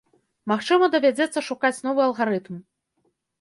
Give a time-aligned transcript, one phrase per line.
[0.51, 2.59] Магчыма, давядзецца шукаць новы алгарытм.